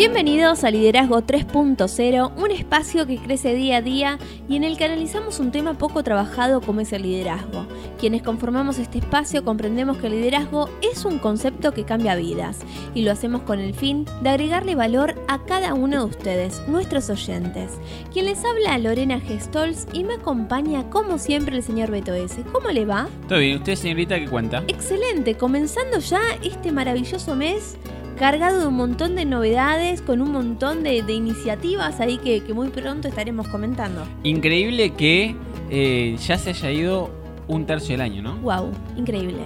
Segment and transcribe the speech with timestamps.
[0.00, 4.84] Bienvenidos a Liderazgo 3.0, un espacio que crece día a día y en el que
[4.84, 7.66] analizamos un tema poco trabajado como es el liderazgo.
[7.98, 12.60] Quienes conformamos este espacio comprendemos que el liderazgo es un concepto que cambia vidas
[12.94, 17.10] y lo hacemos con el fin de agregarle valor a cada uno de ustedes, nuestros
[17.10, 17.72] oyentes.
[18.10, 22.42] Quien les habla Lorena Gestols y me acompaña como siempre el señor Beto S.
[22.52, 23.06] ¿Cómo le va?
[23.28, 24.64] Todo bien, ¿usted señorita qué cuenta?
[24.66, 27.76] Excelente, comenzando ya este maravilloso mes
[28.20, 33.08] cargado de un montón de novedades, con un montón de, iniciativas ahí que, muy pronto
[33.08, 34.06] estaremos comentando.
[34.24, 35.34] Increíble que
[35.70, 37.10] eh, ya se haya ido
[37.48, 38.36] un tercio del año, ¿no?
[38.36, 39.38] Wow, increíble.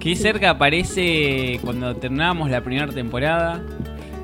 [0.00, 3.62] Qué cerca aparece cuando terminamos la primera temporada.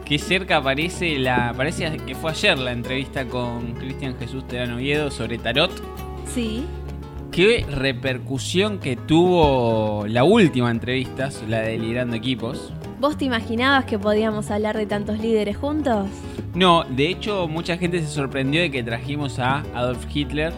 [0.04, 1.54] Qué cerca aparece la.
[1.56, 5.70] Parece que fue ayer la entrevista con Cristian Jesús Terano Oviedo sobre Tarot.
[6.26, 6.64] Sí.
[7.30, 12.72] Qué repercusión que tuvo la última entrevista, la de Liderando Equipos.
[13.04, 16.08] ¿Vos te imaginabas que podíamos hablar de tantos líderes juntos?
[16.54, 20.54] No, de hecho mucha gente se sorprendió de que trajimos a Adolf Hitler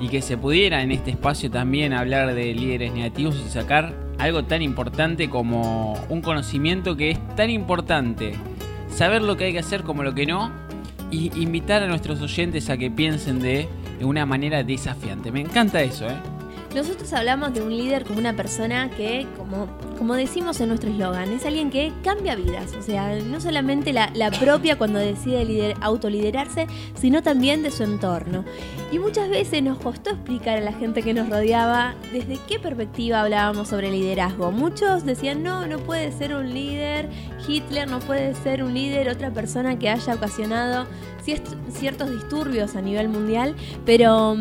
[0.00, 4.44] y que se pudiera en este espacio también hablar de líderes negativos y sacar algo
[4.44, 8.32] tan importante como un conocimiento que es tan importante,
[8.88, 10.50] saber lo que hay que hacer como lo que no,
[11.10, 13.68] y invitar a nuestros oyentes a que piensen de
[14.00, 15.30] una manera desafiante.
[15.30, 16.16] Me encanta eso, ¿eh?
[16.74, 19.66] Nosotros hablamos de un líder como una persona que, como,
[19.98, 22.72] como decimos en nuestro eslogan, es alguien que cambia vidas.
[22.78, 28.44] O sea, no solamente la, propia cuando decide lider, autoliderarse, sino también de su entorno.
[28.92, 33.20] Y muchas veces nos costó explicar a la gente que nos rodeaba desde qué perspectiva
[33.20, 34.52] hablábamos sobre liderazgo.
[34.52, 37.08] Muchos decían, no, no puede ser un líder,
[37.48, 40.86] Hitler no puede ser un líder, otra persona que haya ocasionado
[41.72, 44.36] ciertos disturbios a nivel mundial, pero,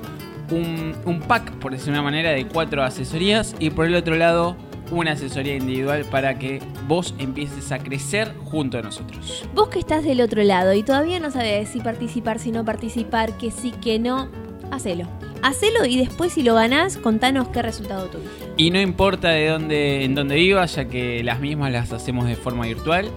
[0.50, 3.54] un, un pack, por decir una manera, de cuatro asesorías.
[3.58, 4.56] Y por el otro lado,
[4.90, 9.44] una asesoría individual para que vos empieces a crecer junto a nosotros.
[9.54, 13.36] Vos que estás del otro lado y todavía no sabes si participar, si no participar,
[13.36, 14.28] que sí, que no,
[14.70, 15.06] hacelo.
[15.42, 18.46] Hacelo y después si lo ganás, contanos qué resultado tuviste.
[18.56, 22.36] Y no importa de dónde, en dónde vivas, ya que las mismas las hacemos de
[22.36, 23.10] forma virtual.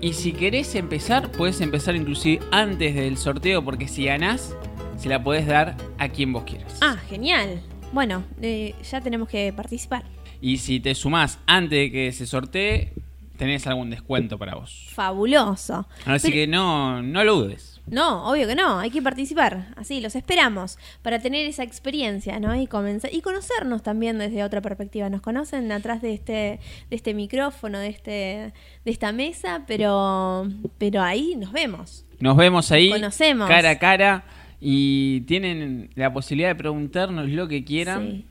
[0.00, 4.54] Y si querés empezar, puedes empezar inclusive antes del sorteo, porque si ganás,
[4.98, 6.78] se la podés dar a quien vos quieras.
[6.80, 7.60] Ah, genial.
[7.92, 10.04] Bueno, eh, ya tenemos que participar.
[10.40, 12.92] Y si te sumás antes de que se sortee,
[13.36, 14.88] tenés algún descuento para vos.
[14.92, 15.86] Fabuloso.
[16.06, 17.80] Así que no, no lo dudes.
[17.86, 19.68] No, obvio que no, hay que participar.
[19.76, 22.54] Así, los esperamos para tener esa experiencia, ¿no?
[22.58, 25.10] Y comenzar y conocernos también desde otra perspectiva.
[25.10, 28.52] Nos conocen atrás de este de este micrófono, de este
[28.84, 30.48] de esta mesa, pero
[30.78, 32.06] pero ahí nos vemos.
[32.20, 32.90] Nos vemos ahí.
[32.90, 33.48] Conocemos.
[33.48, 34.24] Cara a cara
[34.60, 38.10] y tienen la posibilidad de preguntarnos lo que quieran.
[38.10, 38.24] Sí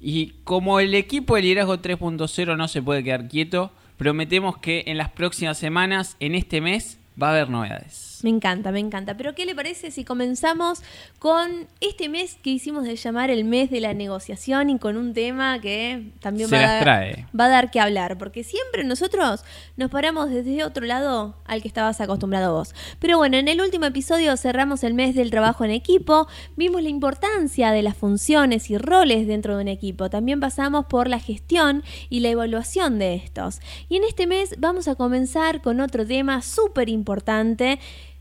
[0.00, 4.98] y como el equipo de liderazgo 3.0 no se puede quedar quieto, prometemos que en
[4.98, 8.15] las próximas semanas, en este mes, va a haber novedades.
[8.26, 9.16] Me encanta, me encanta.
[9.16, 10.82] Pero ¿qué le parece si comenzamos
[11.20, 15.14] con este mes que hicimos de llamar el mes de la negociación y con un
[15.14, 17.26] tema que también va, a dar, trae.
[17.38, 18.18] va a dar que hablar?
[18.18, 19.44] Porque siempre nosotros
[19.76, 22.74] nos paramos desde otro lado al que estabas acostumbrado vos.
[22.98, 26.26] Pero bueno, en el último episodio cerramos el mes del trabajo en equipo,
[26.56, 30.10] vimos la importancia de las funciones y roles dentro de un equipo.
[30.10, 33.60] También pasamos por la gestión y la evaluación de estos.
[33.88, 37.78] Y en este mes vamos a comenzar con otro tema súper importante.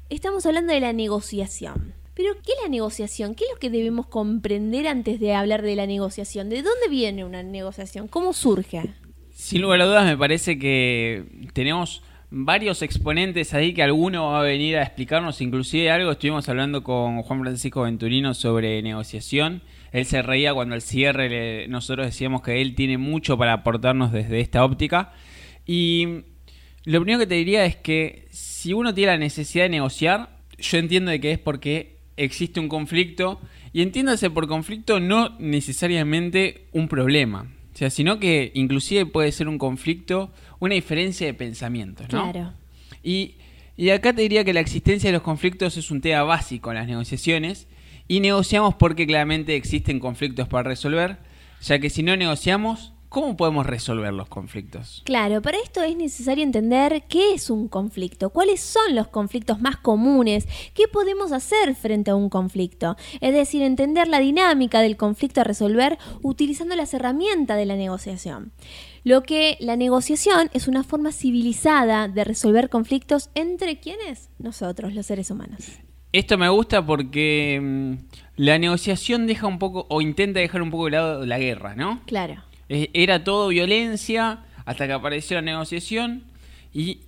[0.10, 1.96] Estamos hablando de la negociación.
[2.14, 3.34] Pero, ¿qué es la negociación?
[3.34, 6.48] ¿Qué es lo que debemos comprender antes de hablar de la negociación?
[6.48, 8.08] ¿De dónde viene una negociación?
[8.08, 8.84] ¿Cómo surge?
[9.34, 14.44] Sin lugar a dudas, me parece que tenemos varios exponentes ahí que alguno va a
[14.44, 16.12] venir a explicarnos, inclusive algo.
[16.12, 19.64] Estuvimos hablando con Juan Francisco Venturino sobre negociación.
[19.92, 24.40] Él se reía cuando al cierre nosotros decíamos que él tiene mucho para aportarnos desde
[24.40, 25.14] esta óptica.
[25.66, 26.24] Y
[26.84, 28.28] lo primero que te diría es que
[28.66, 32.68] si uno tiene la necesidad de negociar, yo entiendo de que es porque existe un
[32.68, 33.40] conflicto
[33.74, 39.50] y entiéndase por conflicto no necesariamente un problema, o sea, sino que inclusive puede ser
[39.50, 42.32] un conflicto, una diferencia de pensamientos, ¿no?
[42.32, 42.54] Claro.
[43.04, 43.36] Y,
[43.78, 46.78] y acá te diría que la existencia de los conflictos es un tema básico en
[46.78, 47.68] las negociaciones
[48.08, 51.20] y negociamos porque claramente existen conflictos para resolver,
[51.62, 55.02] ya que si no negociamos, ¿cómo podemos resolver los conflictos?
[55.06, 59.78] Claro, para esto es necesario entender qué es un conflicto, cuáles son los conflictos más
[59.78, 62.98] comunes, qué podemos hacer frente a un conflicto.
[63.22, 68.52] Es decir, entender la dinámica del conflicto a resolver utilizando las herramientas de la negociación.
[69.06, 74.30] Lo que la negociación es una forma civilizada de resolver conflictos entre quienes?
[74.40, 75.80] Nosotros, los seres humanos.
[76.12, 77.94] Esto me gusta porque mm,
[78.36, 82.02] la negociación deja un poco, o intenta dejar un poco de lado la guerra, ¿no?
[82.08, 82.44] Claro.
[82.70, 86.24] Era todo violencia hasta que apareció la negociación
[86.74, 87.00] y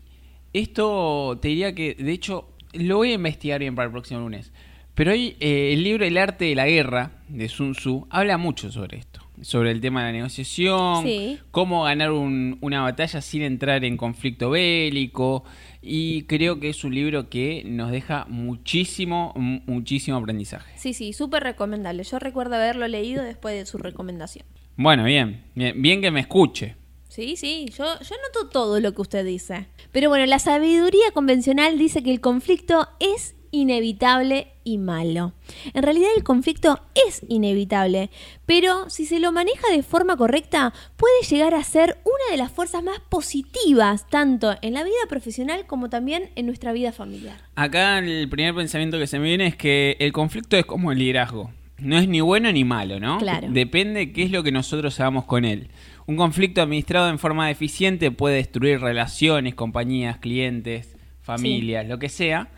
[0.53, 4.51] esto te diría que, de hecho, lo voy a investigar bien para el próximo lunes.
[4.95, 8.71] Pero hoy eh, el libro El arte de la guerra de Sun Tzu habla mucho
[8.71, 11.37] sobre esto, sobre el tema de la negociación, Sí.
[11.51, 15.43] cómo ganar un- una batalla sin entrar en conflicto bélico
[15.83, 20.73] y creo que es un libro que nos deja muchísimo, mu- muchísimo aprendizaje.
[20.77, 22.03] Sí, sí, súper recomendable.
[22.03, 24.47] Yo recuerdo haberlo leído después de su recomendación.
[24.77, 26.75] Bueno, bien, bien, bien que me escuche.
[27.09, 29.65] Sí, sí, yo, yo noto todo lo que usted dice.
[29.91, 35.33] Pero bueno, la sabiduría convencional dice que el conflicto es inevitable y malo.
[35.73, 38.11] En realidad el conflicto es inevitable,
[38.45, 42.51] pero si se lo maneja de forma correcta, puede llegar a ser una de las
[42.51, 47.41] fuerzas más positivas, tanto en la vida profesional como también en nuestra vida familiar.
[47.55, 50.99] Acá el primer pensamiento que se me viene es que el conflicto es como el
[50.99, 51.51] liderazgo.
[51.79, 53.19] No es ni bueno ni malo, ¿no?
[53.19, 53.47] Claro.
[53.51, 55.69] Depende qué es lo que nosotros hagamos con él.
[56.07, 62.49] Un conflicto administrado en forma deficiente puede destruir relaciones, compañías, clientes, familias, lo que sea.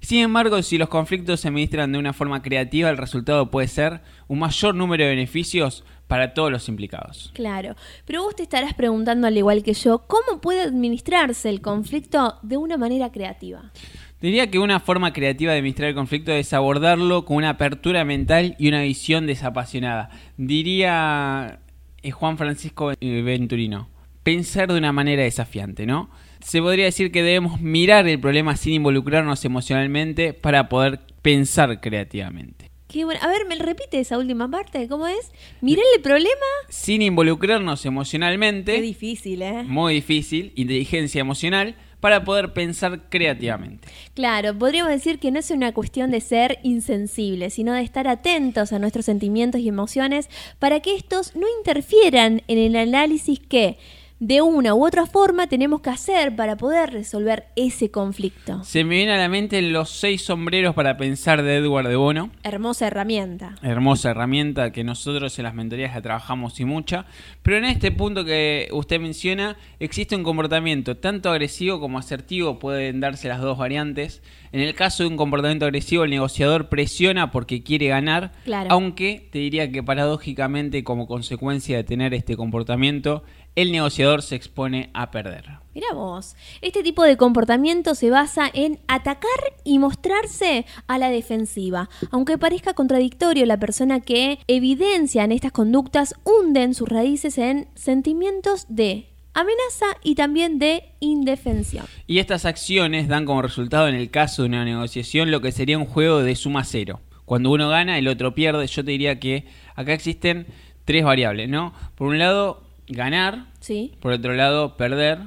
[0.00, 4.00] Sin embargo, si los conflictos se administran de una forma creativa, el resultado puede ser
[4.28, 7.30] un mayor número de beneficios para todos los implicados.
[7.34, 7.76] Claro,
[8.06, 12.56] pero vos te estarás preguntando al igual que yo, ¿cómo puede administrarse el conflicto de
[12.56, 13.70] una manera creativa?
[14.20, 18.56] Diría que una forma creativa de administrar el conflicto es abordarlo con una apertura mental
[18.58, 20.10] y una visión desapasionada.
[20.36, 21.60] Diría
[22.02, 23.88] eh, Juan Francisco Venturino,
[24.24, 26.10] pensar de una manera desafiante, ¿no?
[26.40, 32.70] Se podría decir que debemos mirar el problema sin involucrarnos emocionalmente para poder pensar creativamente.
[32.88, 33.20] Qué bueno.
[33.22, 34.88] A ver, ¿me repite esa última parte?
[34.88, 35.30] ¿Cómo es?
[35.60, 36.46] Mirá el problema.
[36.70, 39.62] Sin involucrarnos Qué emocionalmente, difícil, ¿eh?
[39.64, 43.88] muy difícil, inteligencia emocional, para poder pensar creativamente.
[44.14, 48.72] Claro, podríamos decir que no es una cuestión de ser insensibles, sino de estar atentos
[48.72, 50.28] a nuestros sentimientos y emociones
[50.58, 53.78] para que estos no interfieran en el análisis que,
[54.20, 58.64] de una u otra forma, tenemos que hacer para poder resolver ese conflicto.
[58.64, 62.30] Se me viene a la mente los seis sombreros para pensar de Edward de Bono.
[62.42, 63.54] Hermosa herramienta.
[63.62, 67.06] hermosa herramienta que nosotros en las mentorías la trabajamos y mucha.
[67.42, 72.98] Pero en este punto que usted menciona, existe un comportamiento tanto agresivo como asertivo, pueden
[73.00, 74.20] darse las dos variantes.
[74.50, 78.68] En el caso de un comportamiento agresivo, el negociador presiona porque quiere ganar, Claro.
[78.72, 83.22] aunque te diría que paradójicamente como consecuencia de tener este comportamiento,
[83.58, 85.58] el negociador se expone a perder.
[85.74, 89.28] Mira vos, este tipo de comportamiento se basa en atacar
[89.64, 91.90] y mostrarse a la defensiva.
[92.12, 98.66] Aunque parezca contradictorio, la persona que evidencia en estas conductas hunden sus raíces en sentimientos
[98.68, 101.86] de amenaza y también de indefensión.
[102.06, 105.78] Y estas acciones dan como resultado en el caso de una negociación lo que sería
[105.78, 107.00] un juego de suma cero.
[107.24, 108.68] Cuando uno gana, el otro pierde.
[108.68, 110.46] Yo te diría que acá existen
[110.84, 111.74] tres variables, ¿no?
[111.96, 115.18] Por un lado, ganar, Sí, por otro lado, perder,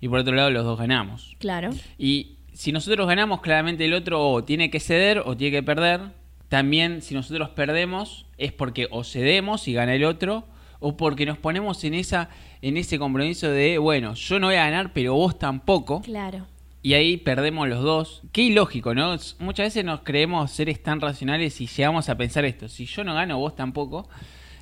[0.00, 1.36] y por otro lado, los dos ganamos.
[1.38, 1.70] claro.
[1.98, 6.00] Y si nosotros ganamos, claramente el otro o tiene que ceder o tiene que perder.
[6.48, 10.44] También si nosotros perdemos es porque o cedemos y gana el otro
[10.78, 12.28] o porque nos ponemos en esa
[12.60, 16.02] en ese compromiso de, bueno, yo no voy a ganar, pero vos tampoco.
[16.02, 16.46] Claro.
[16.82, 18.22] Y ahí perdemos los dos.
[18.32, 19.16] Qué ilógico, ¿no?
[19.38, 22.68] Muchas veces nos creemos seres tan racionales y llegamos a pensar esto.
[22.68, 24.08] Si yo no gano, vos tampoco.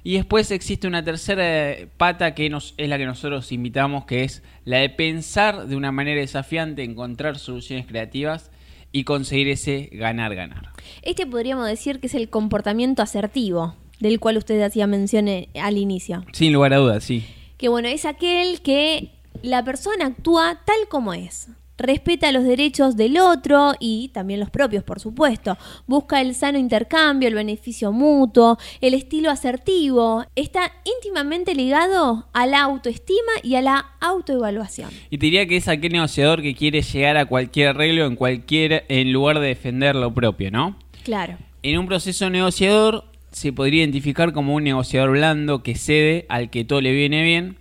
[0.05, 4.43] Y después existe una tercera pata que nos, es la que nosotros invitamos, que es
[4.65, 8.51] la de pensar de una manera desafiante, encontrar soluciones creativas
[8.93, 10.71] y conseguir ese ganar-ganar.
[11.03, 15.77] Este podríamos decir que es el comportamiento asertivo, del cual usted hacía mención eh, al
[15.77, 16.25] inicio.
[16.33, 17.25] Sin lugar a dudas, sí.
[17.57, 19.11] Que bueno, es aquel que
[19.43, 24.85] la persona actúa tal como es respeta los derechos del otro y también los propios,
[24.85, 25.57] por supuesto.
[25.87, 30.25] Busca el sano intercambio, el beneficio mutuo, el estilo asertivo.
[30.35, 34.91] Está íntimamente ligado a la autoestima y a la autoevaluación.
[35.11, 38.85] Y te diría que es aquel negociador que quiere llegar a cualquier arreglo en cualquier
[38.89, 40.77] en lugar de defender lo propio, ¿no?
[41.05, 41.39] Claro.
[41.63, 46.65] En un proceso negociador se podría identificar como un negociador blando que cede al que
[46.65, 47.58] todo le viene bien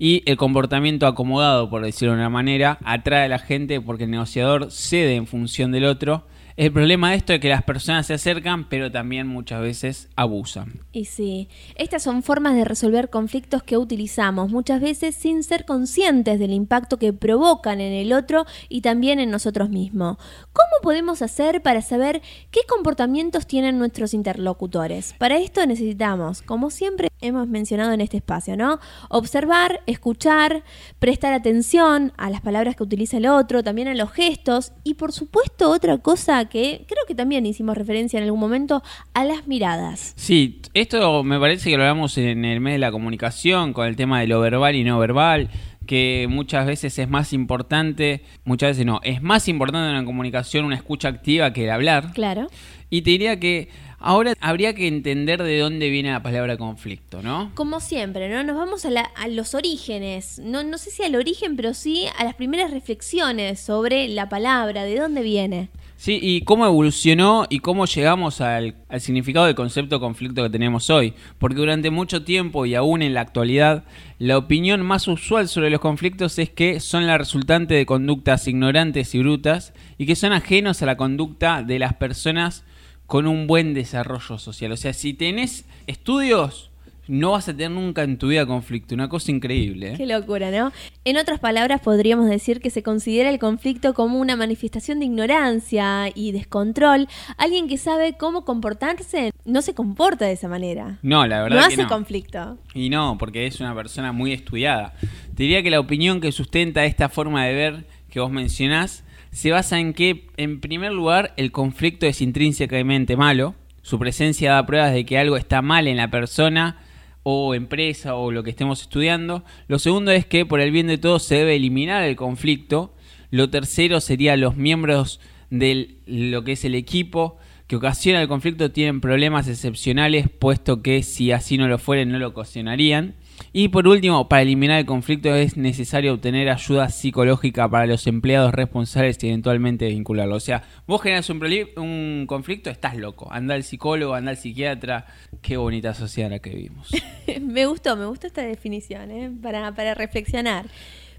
[0.00, 4.10] y el comportamiento acomodado, por decirlo de una manera, atrae a la gente porque el
[4.10, 6.24] negociador cede en función del otro
[6.60, 10.80] el problema de esto es que las personas se acercan, pero también muchas veces abusan.
[10.92, 16.38] Y sí, estas son formas de resolver conflictos que utilizamos muchas veces sin ser conscientes
[16.38, 20.18] del impacto que provocan en el otro y también en nosotros mismos.
[20.52, 25.14] ¿Cómo podemos hacer para saber qué comportamientos tienen nuestros interlocutores?
[25.16, 28.78] Para esto necesitamos, como siempre hemos mencionado en este espacio, ¿no?
[29.08, 30.62] Observar, escuchar,
[30.98, 35.12] prestar atención a las palabras que utiliza el otro, también a los gestos y por
[35.12, 38.82] supuesto otra cosa que creo que también hicimos referencia en algún momento
[39.14, 40.12] a las miradas.
[40.16, 43.96] Sí, esto me parece que lo hablamos en el mes de la comunicación con el
[43.96, 45.50] tema de lo verbal y no verbal
[45.86, 50.64] que muchas veces es más importante, muchas veces no, es más importante en la comunicación
[50.64, 52.12] una escucha activa que el hablar.
[52.12, 52.46] Claro.
[52.90, 53.68] Y te diría que
[54.00, 57.52] ahora habría que entender de dónde viene la palabra conflicto, ¿no?
[57.54, 58.42] Como siempre, ¿no?
[58.42, 62.24] Nos vamos a, a los orígenes, no, no sé si al origen, pero sí a
[62.24, 65.68] las primeras reflexiones sobre la palabra, de dónde viene.
[66.00, 71.12] Sí, y cómo evolucionó y cómo llegamos al, significado del concepto conflicto que tenemos hoy.
[71.38, 73.84] Porque durante mucho tiempo y aún en la actualidad,
[74.18, 79.14] la opinión más usual sobre los conflictos es que son la resultante de conductas ignorantes
[79.14, 82.64] y brutas y que son ajenos a la conducta de las personas
[83.10, 84.70] con un buen desarrollo social.
[84.70, 86.70] O sea, si tenés estudios
[87.08, 88.94] no vas a tener nunca en tu vida conflicto.
[88.94, 89.94] Una cosa increíble.
[89.94, 89.94] ¿eh?
[89.96, 90.70] Qué locura, ¿no?
[91.04, 96.08] En otras palabras, podríamos decir que se considera el conflicto como una manifestación de ignorancia
[96.14, 97.08] y descontrol.
[97.36, 101.00] Alguien que sabe cómo comportarse no se comporta de esa manera.
[101.02, 101.58] No, la verdad.
[101.58, 102.58] No hace conflicto.
[102.74, 104.94] Y no, porque es una persona muy estudiada.
[105.34, 109.50] Te diría que la opinión que sustenta esta forma de ver que vos mencionás se
[109.50, 113.54] basa en que, en primer lugar, el conflicto es intrínsecamente malo.
[113.82, 116.78] Su presencia da pruebas de que algo está mal en la persona
[117.22, 119.44] o empresa o lo que estemos estudiando.
[119.68, 122.94] Lo segundo es que por el bien de todos se debe eliminar el conflicto.
[123.30, 125.20] Lo tercero sería los miembros
[125.50, 127.38] de lo que es el equipo
[127.70, 132.18] que ocasiona el conflicto tienen problemas excepcionales, puesto que si así no lo fueren no
[132.18, 133.14] lo ocasionarían.
[133.52, 138.52] Y por último, para eliminar el conflicto es necesario obtener ayuda psicológica para los empleados
[138.52, 140.36] responsables y eventualmente vincularlo.
[140.36, 141.40] O sea, vos generas un,
[141.76, 143.28] un conflicto, estás loco.
[143.32, 145.06] Anda al psicólogo, anda al psiquiatra.
[145.42, 146.90] Qué bonita sociedad la que vivimos.
[147.40, 149.30] me gustó, me gustó esta definición, ¿eh?
[149.42, 150.66] para, para reflexionar.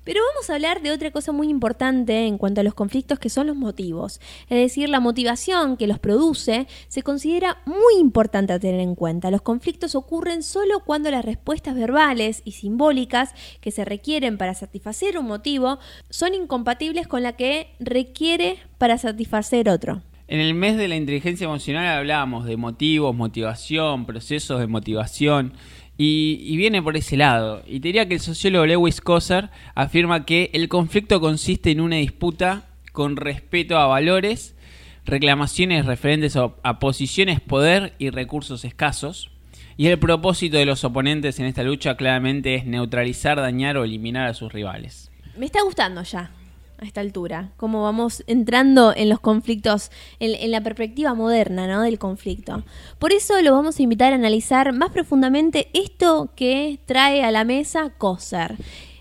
[0.04, 3.30] Pero vamos a hablar de otra cosa muy importante en cuanto a los conflictos que
[3.30, 4.20] son los motivos.
[4.50, 9.30] Es decir, la motivación que los produce se considera muy importante a tener en cuenta.
[9.30, 15.20] Los conflictos ocurren solo cuando las respuestas verbales y simbólicas que se requieren para satisfacer
[15.20, 15.78] un motivo
[16.10, 20.02] son incompatibles con la que requiere para satisfacer otro.
[20.32, 25.52] En el mes de la inteligencia emocional hablábamos de motivos, motivación, procesos de motivación.
[26.04, 27.62] Y, viene por ese lado.
[27.68, 31.98] Y te diría que el sociólogo Lewis Kosser afirma que el conflicto consiste en una
[31.98, 34.56] disputa con respeto a valores,
[35.06, 39.30] reclamaciones referentes a, posiciones, poder y recursos escasos.
[39.78, 44.28] Y el propósito de los oponentes en esta lucha claramente es neutralizar, dañar o eliminar
[44.28, 45.12] a sus rivales.
[45.38, 46.32] Me está gustando ya
[46.82, 51.84] a esta altura, cómo vamos entrando en los conflictos, en, la perspectiva moderna ¿no?
[51.84, 52.64] del conflicto.
[52.98, 57.44] Por eso lo vamos a invitar a analizar más profundamente esto que trae a la
[57.44, 58.56] mesa Coser.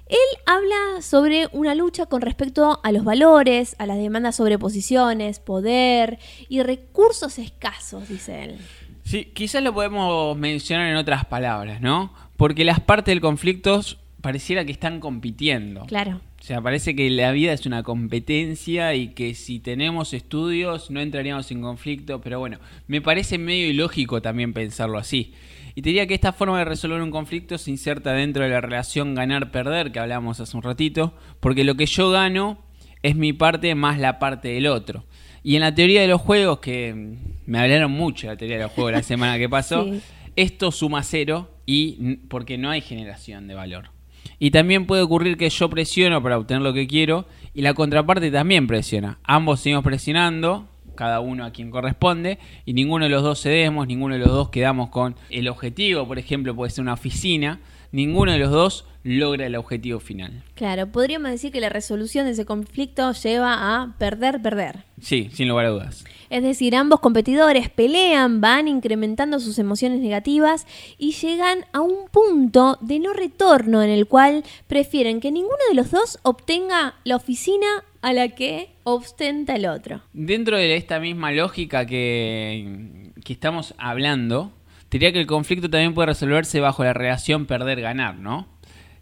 [0.08, 5.40] Él habla sobre una lucha con respecto a los valores, a las demandas sobre posiciones,
[5.40, 6.18] poder
[6.50, 8.58] y recursos escasos, dice él.
[9.04, 12.12] Sí, quizás lo podemos mencionar en otras palabras, ¿no?
[12.36, 13.80] Porque las partes del conflicto
[14.20, 15.84] pareciera que están compitiendo.
[15.86, 16.20] Claro.
[16.40, 21.00] O sea, parece que la vida es una competencia y que si tenemos estudios no
[21.00, 25.34] entraríamos en conflicto, pero bueno, me parece medio ilógico también pensarlo así.
[25.74, 28.60] Y te diría que esta forma de resolver un conflicto se inserta dentro de la
[28.60, 32.58] relación ganar-perder que hablamos hace un ratito, porque lo que yo gano
[33.02, 35.04] es mi parte más la parte del otro.
[35.42, 38.62] Y en la teoría de los juegos, que me hablaron mucho de la teoría de
[38.64, 40.00] los juegos la semana que pasó, Sí.
[40.36, 43.90] esto suma cero y porque no hay generación de valor.
[44.38, 48.30] Y también puede ocurrir que yo presiono para obtener lo que quiero y la contraparte
[48.30, 49.18] también presiona.
[49.24, 54.14] Ambos seguimos presionando, cada uno a quien corresponde, y ninguno de los dos cedemos, ninguno
[54.14, 57.60] de los dos quedamos con el objetivo, por ejemplo, puede ser una oficina,
[57.92, 60.42] ninguno de los dos logra el objetivo final.
[60.54, 64.84] Claro, podríamos decir que la resolución de ese conflicto lleva a perder, perder.
[65.00, 66.04] Sí, sin lugar a dudas.
[66.28, 70.66] Es decir, ambos competidores pelean, van incrementando sus emociones negativas
[70.98, 75.74] y llegan a un punto de no retorno en el cual prefieren que ninguno de
[75.74, 77.66] los dos obtenga la oficina
[78.02, 80.02] a la que ostenta el otro.
[80.12, 84.52] Dentro de esta misma lógica que, que estamos hablando,
[84.90, 88.48] diría que el conflicto también puede resolverse bajo la relación perder-ganar, ¿no?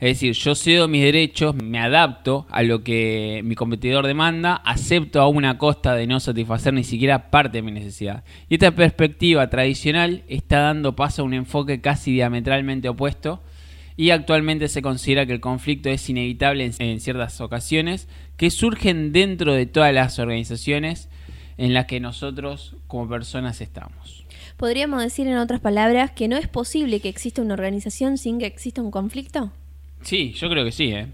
[0.00, 5.20] Es decir, yo cedo mis derechos, me adapto a lo que mi competidor demanda, acepto
[5.20, 8.22] a una costa de no satisfacer ni siquiera parte de mi necesidad.
[8.48, 13.42] Y esta perspectiva tradicional está dando paso a un enfoque casi diametralmente opuesto
[13.96, 19.10] y actualmente se considera que el conflicto es inevitable en, en ciertas ocasiones que surgen
[19.12, 21.08] dentro de todas las organizaciones
[21.56, 24.17] en las que nosotros como personas estamos.
[24.58, 28.46] Podríamos decir en otras palabras que no es posible que exista una organización sin que
[28.46, 29.52] exista un conflicto.
[30.02, 31.06] Sí, yo creo que sí, ¿eh?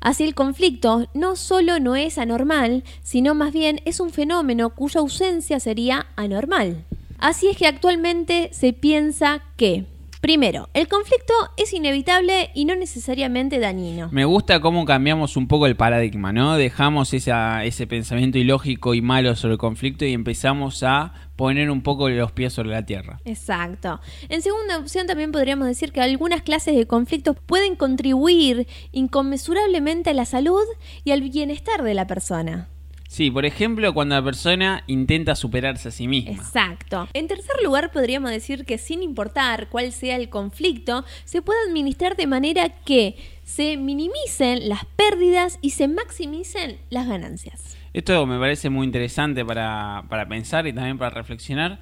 [0.00, 5.00] Así el conflicto no solo no es anormal, sino más bien es un fenómeno cuya
[5.00, 6.84] ausencia sería anormal.
[7.18, 9.84] Así es que actualmente se piensa que,
[10.26, 14.08] primero, el conflicto es inevitable y no necesariamente dañino.
[14.10, 16.56] Me gusta cómo cambiamos un poco el paradigma, ¿no?
[16.56, 21.80] Dejamos esa, ese pensamiento ilógico y malo sobre el conflicto y empezamos a poner un
[21.80, 23.20] poco los pies sobre la tierra.
[23.24, 24.00] Exacto.
[24.28, 30.14] En segunda opción también podríamos decir que algunas clases de conflictos pueden contribuir inconmensurablemente a
[30.14, 30.64] la salud
[31.04, 32.68] y al bienestar de la persona.
[33.08, 36.32] Sí, por ejemplo, cuando la persona intenta superarse a sí misma.
[36.32, 37.08] Exacto.
[37.12, 42.16] En tercer lugar, podríamos decir que sin importar cuál sea el conflicto, se puede administrar
[42.16, 47.76] de manera que se minimicen las pérdidas y se maximicen las ganancias.
[47.92, 51.78] Esto me parece muy interesante para, para pensar y también para reflexionar.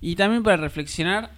[0.00, 1.30] Y también para reflexionar,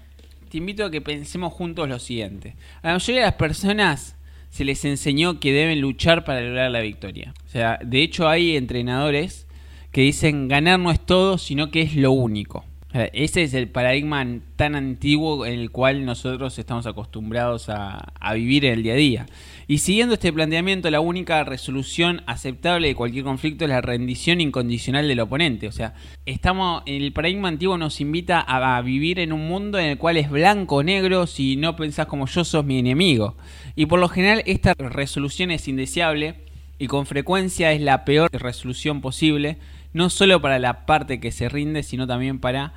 [0.51, 2.55] te invito a que pensemos juntos lo siguiente.
[2.83, 4.17] A la mayoría de las personas
[4.51, 7.33] se les enseñó que deben luchar para lograr la victoria.
[7.47, 9.47] O sea, de hecho hay entrenadores
[9.93, 12.65] que dicen ganar no es todo, sino que es lo único.
[12.93, 14.27] Ese es el paradigma
[14.57, 18.97] tan antiguo en el cual nosotros estamos acostumbrados a, a vivir en el día a
[18.97, 19.27] día.
[19.69, 25.07] Y siguiendo este planteamiento, la única resolución aceptable de cualquier conflicto es la rendición incondicional
[25.07, 25.69] del oponente.
[25.69, 25.95] O sea,
[26.27, 30.17] estamos, el paradigma antiguo nos invita a, a vivir en un mundo en el cual
[30.17, 33.37] es blanco o negro, si no pensás como yo sos mi enemigo.
[33.77, 36.35] Y por lo general esta resolución es indeseable
[36.81, 39.59] y con frecuencia es la peor resolución posible,
[39.93, 42.75] no solo para la parte que se rinde, sino también para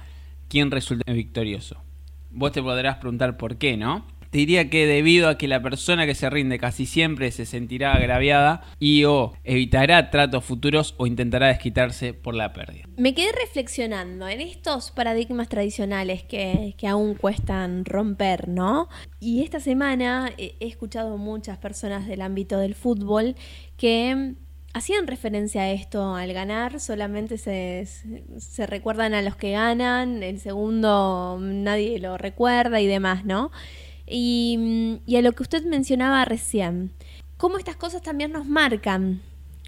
[0.48, 1.82] quien resulta victorioso.
[2.32, 4.06] Vos te podrás preguntar por qué, ¿no?
[4.34, 7.94] Te diría que debido a que la persona que se rinde casi siempre se sentirá
[7.94, 12.88] agraviada y o evitará tratos futuros o intentará desquitarse por la pérdida.
[12.98, 18.90] Me quedé reflexionando en estos paradigmas tradicionales que, que aún cuestan romper, ¿no?
[19.20, 23.36] Y esta semana he escuchado muchas personas del ámbito del fútbol
[23.78, 24.34] que
[24.74, 27.88] hacían referencia a esto, al ganar, solamente se,
[28.38, 33.52] se- recuerdan a los que ganan, el segundo nadie lo recuerda y demás, ¿no?
[34.08, 36.92] Y, mm, y a lo que usted mencionaba recién,
[37.38, 39.22] cómo estas cosas también nos marcan,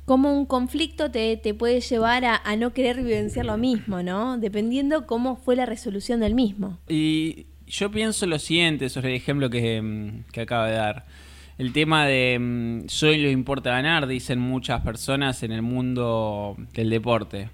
[0.05, 4.37] cómo un conflicto te, te puede llevar a, a no querer vivenciar lo mismo, ¿no?
[4.37, 6.79] Dependiendo cómo fue la resolución del mismo.
[6.87, 11.05] Y yo pienso lo siguiente sobre el ejemplo que, mm, que acaba de dar.
[11.57, 16.89] El tema de mm, soy lo importa ganar, dicen muchas personas en el mundo del
[16.89, 17.49] deporte.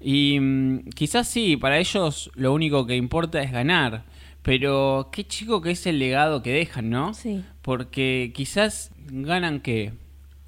[0.00, 4.04] Y mm, quizás sí, para ellos lo único que importa es ganar.
[4.42, 7.12] Pero qué chico que es el legado que dejan, ¿no?
[7.14, 7.44] Sí.
[7.62, 9.92] Porque quizás ganan que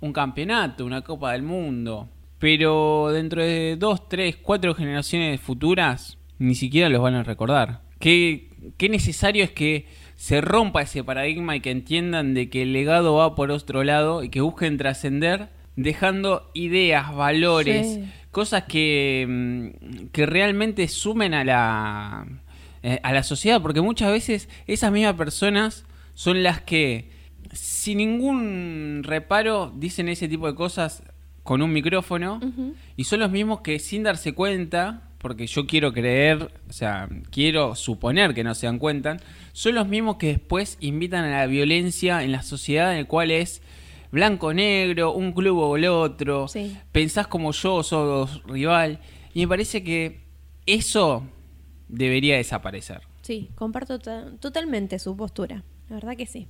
[0.01, 2.09] un campeonato, una Copa del Mundo.
[2.39, 7.83] Pero dentro de dos, tres, cuatro generaciones futuras, ni siquiera los van a recordar.
[7.99, 8.49] Qué,
[8.79, 9.87] qué necesario es que
[10.21, 14.23] se rompa ese paradigma y que entiendan de que el legado va por otro lado
[14.23, 18.05] y que busquen trascender dejando ideas, valores, Sí.
[18.31, 22.27] cosas que, mm, que realmente sumen a la,
[22.83, 27.09] eh, a la sociedad, porque muchas veces esas mismas personas son las que
[27.55, 31.03] sin ningún reparo dicen ese tipo de cosas
[31.45, 32.41] con un micrófono
[32.95, 37.75] y son los mismos que sin darse cuenta, porque yo quiero creer, o sea, quiero
[37.75, 39.19] suponer que no se dan cuenta,
[39.53, 43.31] son los mismos que después invitan a la violencia en la sociedad en el cual
[43.31, 43.61] es
[44.13, 46.77] blanco-negro, un club o el otro, Sí.
[46.93, 49.01] pensás como yo, sos rival,
[49.35, 50.21] y me parece que
[50.67, 51.25] eso
[51.89, 53.01] debería desaparecer.
[53.23, 55.63] Sí, comparto to- totalmente su postura.
[55.89, 56.49] La verdad que sí.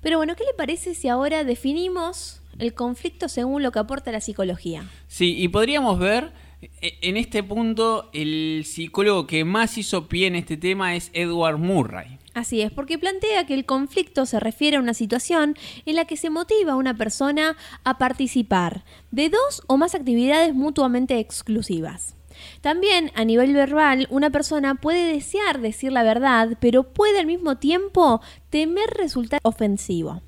[0.00, 4.20] Pero bueno, ¿qué le parece si ahora definimos el conflicto según lo que aporta la
[4.20, 4.88] psicología?
[5.08, 6.32] Sí, y podríamos ver,
[6.80, 12.18] en este punto, el psicólogo que más hizo pie en este tema es Edward Murray.
[12.34, 16.16] Así es, porque plantea que el conflicto se refiere a una situación en la que
[16.16, 22.14] se motiva a una persona a participar de dos o más actividades mutuamente exclusivas.
[22.60, 27.58] También a nivel verbal, una persona puede desear decir la verdad, pero puede al mismo
[27.58, 30.22] tiempo temer resultar ofensivo.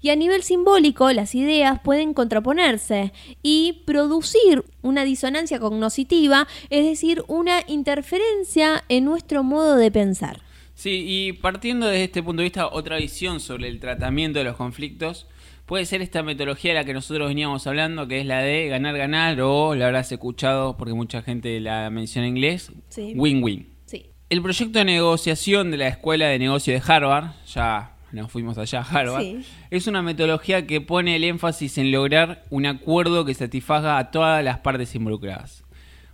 [0.00, 3.12] Y a nivel simbólico, las ideas pueden contraponerse
[3.42, 10.40] y producir una disonancia cognoscitiva, es decir, una interferencia en nuestro modo de pensar.
[10.74, 14.56] Sí, y partiendo desde este punto de vista, otra visión sobre el tratamiento de los
[14.56, 15.26] conflictos
[15.66, 19.38] puede ser esta metodología de la que nosotros veníamos hablando, que es la de ganar-ganar,
[19.42, 23.12] o la habrás escuchado porque mucha gente la menciona en inglés, Sí.
[23.16, 23.68] win-win.
[23.84, 24.06] Sí.
[24.30, 28.80] El proyecto de negociación de la Escuela de Negocio de Harvard, ya nos fuimos allá
[28.80, 29.40] a Harvard, Sí.
[29.70, 34.42] es una metodología que pone el énfasis en lograr un acuerdo que satisfaga a todas
[34.44, 35.64] las partes involucradas.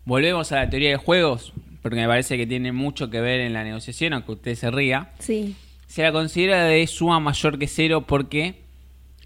[0.04, 1.52] Volvemos a la teoría de juegos,
[1.82, 5.12] porque me parece que tiene mucho que ver en la negociación, aunque usted se ría.
[5.18, 5.56] Sí.
[5.86, 8.62] Se la considera de suma mayor que cero porque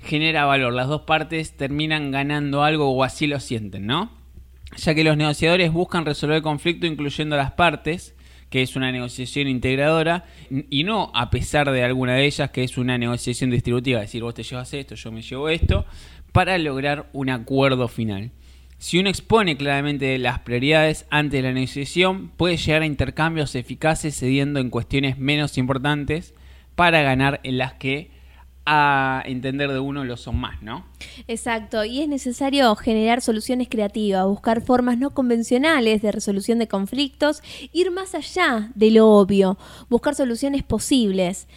[0.03, 0.73] genera valor.
[0.75, 4.11] Las dos partes terminan ganando algo o así lo sienten, ¿no?
[4.77, 8.15] Ya que los negociadores buscan resolver el conflicto incluyendo a las partes,
[8.51, 10.25] que es una negociación integradora,
[10.71, 14.23] y no a pesar de alguna de ellas, que es una negociación distributiva, es decir,
[14.23, 15.85] vos te llevas esto, yo me llevo esto,
[16.33, 18.31] para lograr un acuerdo final.
[18.79, 24.17] Si uno expone claramente las prioridades antes de la negociación, puede llegar a intercambios eficaces
[24.17, 26.33] cediendo en cuestiones menos importantes
[26.77, 28.13] para ganar en las que
[28.71, 30.85] a entender de uno lo son más, ¿no?
[31.27, 37.43] Exacto, y es necesario generar soluciones creativas, buscar formas no convencionales de resolución de conflictos,
[37.73, 39.57] ir más allá de lo obvio,
[39.89, 41.49] buscar soluciones posibles.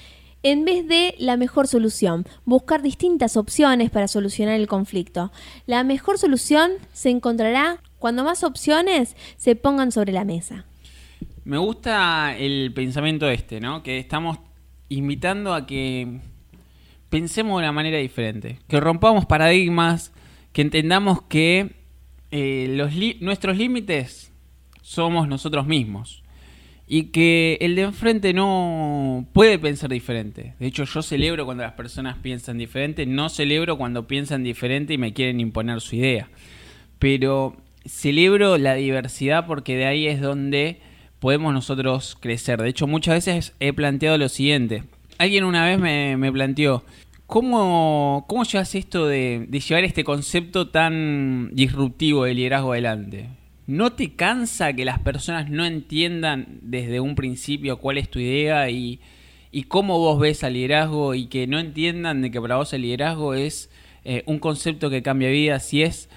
[0.41, 5.33] En vez de la mejor solución, buscar distintas opciones para solucionar el conflicto.
[5.65, 10.65] La mejor solución se encontrará cuando más opciones se pongan sobre la mesa.
[11.43, 13.83] Me gusta el pensamiento este, ¿no?
[13.83, 14.39] Que estamos
[14.87, 16.21] invitando a que
[17.11, 20.11] pensemos de una manera diferente, que rompamos paradigmas,
[20.53, 21.75] que entendamos que
[22.31, 24.31] eh, nuestros límites
[24.81, 26.23] somos nosotros mismos
[26.87, 30.55] y que el de enfrente no puede pensar diferente.
[30.57, 34.97] De hecho, yo celebro cuando las personas piensan diferente, no celebro cuando piensan diferente y
[34.97, 36.29] me quieren imponer su idea.
[36.97, 40.79] Pero celebro la diversidad porque de ahí es donde
[41.19, 42.61] podemos nosotros crecer.
[42.61, 44.83] De hecho, muchas veces he planteado lo siguiente.
[45.21, 46.83] Alguien una vez me, me planteó,
[47.27, 53.29] ¿cómo, ¿cómo llevas esto de, llevar este concepto tan disruptivo de liderazgo adelante?
[53.67, 58.71] ¿No te cansa que las personas no entiendan desde un principio cuál es tu idea
[58.71, 58.99] y,
[59.51, 62.81] y cómo vos ves al liderazgo y que no entiendan de que para vos el
[62.81, 63.69] liderazgo es
[64.03, 66.09] eh, un concepto que cambia vidas si es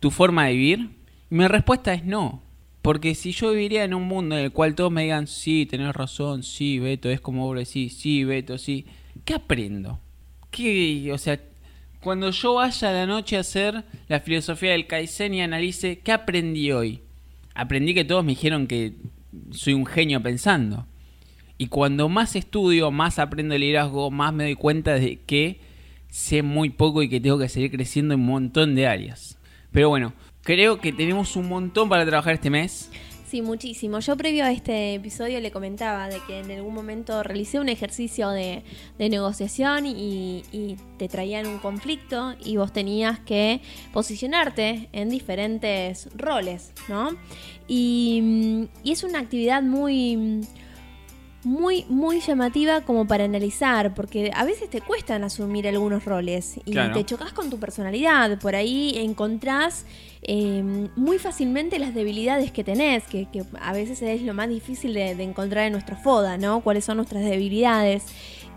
[0.00, 0.90] tu forma de vivir?
[1.30, 2.42] Mi respuesta es no.
[2.88, 5.94] Porque si yo viviría en un mundo en el cual todos me digan, sí, tenés
[5.94, 8.86] razón, sí, Beto, es como vos decís, sí, Beto, sí,
[9.26, 10.00] ¿qué aprendo?
[10.50, 11.38] ¿Qué, o sea,
[12.00, 16.12] cuando yo vaya a la noche a hacer la filosofía del Kaizen y analice, ¿qué
[16.12, 17.02] aprendí hoy?
[17.54, 18.94] Aprendí que todos me dijeron que
[19.50, 20.86] soy un genio pensando.
[21.58, 25.60] Y cuando más estudio, más aprendo el liderazgo, más me doy cuenta de que
[26.08, 29.36] sé muy poco y que tengo que seguir creciendo en un montón de áreas.
[29.72, 32.90] Pero bueno, creo que tenemos un montón para trabajar este mes.
[33.28, 34.00] Sí, muchísimo.
[34.00, 38.30] Yo previo a este episodio le comentaba de que en algún momento realicé un ejercicio
[38.30, 38.62] de,
[38.98, 43.60] de negociación y, y te traían un conflicto y vos tenías que
[43.92, 47.10] posicionarte en diferentes roles, ¿no?
[47.66, 50.40] Y, mm, y es una actividad muy...
[51.44, 56.72] Muy, muy llamativa como para analizar, porque a veces te cuestan asumir algunos roles y
[56.72, 56.94] Claro.
[56.94, 58.38] te chocas con tu personalidad.
[58.40, 59.86] Por ahí encontrás
[60.22, 60.62] eh,
[60.96, 65.14] muy fácilmente las debilidades que tenés, que, que a veces es lo más difícil de,
[65.14, 66.60] de encontrar en nuestra foda, ¿no?
[66.60, 68.02] Cuáles son nuestras debilidades.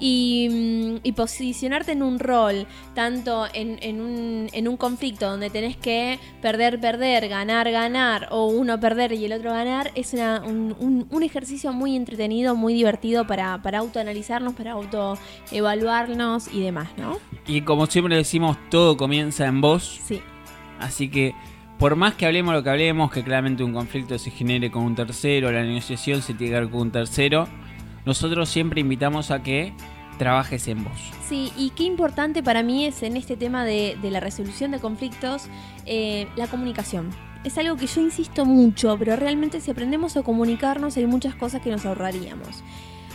[0.01, 5.49] Y, mm, y posicionarte en un rol, tanto en, en un, en un conflicto donde
[5.49, 10.41] tenés que perder, perder, ganar, ganar, o uno perder y el otro ganar, es una-
[10.43, 14.71] un, un- un ejercicio muy entretenido, muy divertido para, para autoanalizarnos, para
[15.51, 17.17] autoevaluarnos y demás, ¿no?
[17.47, 19.99] Y como siempre decimos, todo comienza en vos.
[20.03, 20.21] Sí.
[20.79, 21.33] Así que
[21.77, 24.95] por más que hablemos lo que hablemos, que claramente un conflicto se genere con un
[24.95, 27.47] tercero, la negociación se tiene que dar con un tercero,
[28.05, 29.73] nosotros siempre invitamos a que
[30.17, 30.93] trabajes en vos.
[31.27, 35.47] Sí, y qué importante para mí es en este tema de, la resolución de conflictos
[35.85, 37.09] eh, la comunicación.
[37.43, 41.61] Es algo que yo insisto mucho, pero realmente si aprendemos a comunicarnos hay muchas cosas
[41.61, 42.63] que nos ahorraríamos.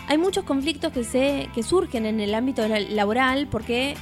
[0.08, 3.94] Hay muchos conflictos que, se, que surgen en el ámbito la- laboral porque,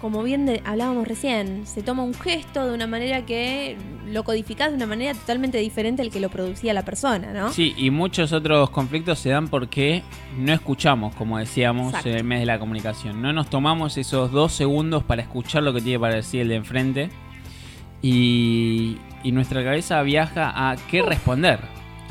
[0.00, 4.70] como bien de- hablábamos recién, se toma un gesto de una manera que lo codificás
[4.70, 7.50] de una manera totalmente diferente al que lo producía la persona, ¿no?
[7.52, 10.02] Sí, y muchos otros conflictos se dan porque
[10.38, 12.10] no escuchamos, como decíamos Exacto.
[12.10, 13.20] en el mes de la comunicación.
[13.20, 16.54] No nos tomamos esos dos segundos para escuchar lo que tiene para decir el de
[16.56, 17.10] enfrente.
[18.00, 21.58] Y, y nuestra cabeza viaja a qué responder.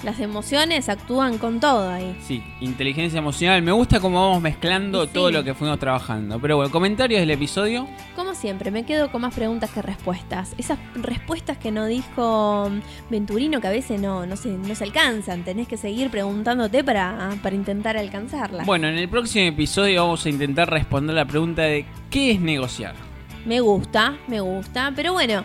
[0.03, 2.15] Las emociones actúan con todo ahí.
[2.21, 3.62] Sí, inteligencia emocional.
[3.63, 5.10] Me gusta cómo vamos mezclando Sí.
[5.13, 6.39] todo lo que fuimos trabajando.
[6.39, 7.88] Pero bueno, comentarios del episodio.
[8.15, 10.53] Como siempre, me quedo con más preguntas que respuestas.
[10.60, 12.69] Esas respuestas que no dijo
[13.10, 15.43] Venturino que a veces no, no, se, no se alcanzan.
[15.43, 18.65] Tenés que seguir preguntándote para, para intentar alcanzarlas.
[18.67, 22.93] Bueno, en el próximo episodio vamos a intentar responder la pregunta de ¿qué es negociar?
[23.45, 24.93] Me gusta, me gusta.
[24.95, 25.43] Pero bueno,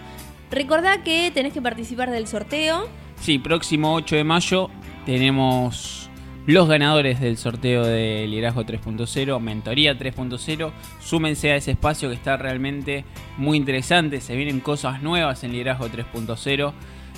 [0.51, 2.87] recordá que tenés que participar del sorteo.
[3.23, 4.69] Sí, próximo 8 de mayo
[5.07, 6.11] tenemos
[6.45, 10.73] los ganadores del sorteo de Liderazgo 3.0, Mentoría 3.0.
[11.01, 13.05] Súmense a ese espacio que está realmente
[13.37, 14.21] muy interesante.
[14.21, 16.73] Se vienen cosas nuevas en Liderazgo 3.0.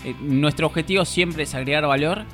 [0.05, 2.27] Eh, nuestro objetivo siempre es agregar valor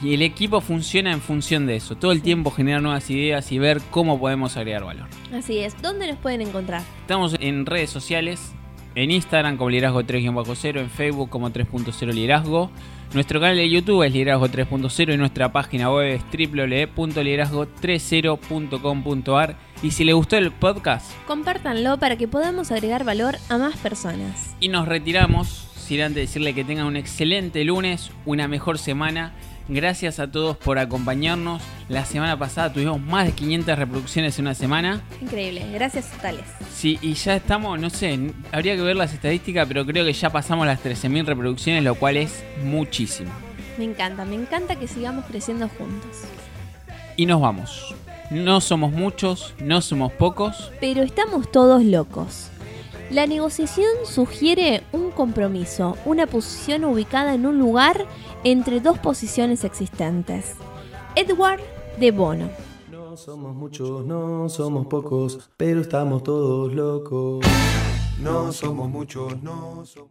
[0.00, 1.98] y el equipo funciona en función de eso.
[1.98, 5.08] Todo el tiempo generar nuevas ideas y ver cómo podemos agregar valor.
[5.34, 5.76] Así es.
[5.82, 6.80] ¿Dónde nos pueden encontrar?
[7.02, 8.54] Estamos en redes sociales,
[8.94, 12.70] en Instagram como Liderazgo 3-0, en Facebook como 3.0 Liderazgo.
[13.12, 16.22] Nuestro canal de YouTube es Liderazgo 3.0 y nuestra página web es
[16.94, 19.56] www.liderazgo30.com.ar.
[19.82, 24.54] Y si les gustó el podcast Compártanlo para que podamos agregar valor a más personas.
[24.60, 29.32] y nos retiramos, sin antes decirle que tengan un excelente lunes, una mejor semana.
[29.72, 31.62] Gracias a todos por acompañarnos.
[31.88, 35.00] La semana pasada tuvimos más de 500 reproducciones en una semana.
[35.22, 35.64] Increíble.
[35.72, 36.42] Gracias, totales.
[36.74, 40.28] Sí, y ya estamos, no sé, habría que ver las estadísticas, pero creo que ya
[40.30, 43.30] pasamos las 13.000 reproducciones, lo cual es muchísimo.
[43.78, 46.18] Me encanta, me encanta que sigamos creciendo juntos.
[47.16, 47.94] Y nos vamos.
[48.32, 50.72] No somos muchos, no somos pocos.
[50.80, 52.50] Pero estamos todos locos.
[53.10, 58.06] La negociación sugiere un compromiso, una posición ubicada en un lugar
[58.44, 60.54] entre dos posiciones existentes.
[61.14, 61.60] Edward
[61.98, 62.48] de Bono.
[62.90, 67.44] No somos muchos, no somos pocos, pero estamos todos locos.
[68.20, 70.08] No somos muchos, no somos.